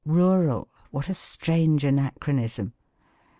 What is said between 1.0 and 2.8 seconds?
a strange anachronism!